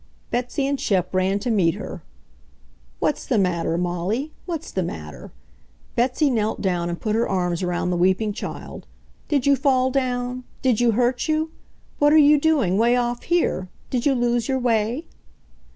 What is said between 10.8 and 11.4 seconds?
you hurt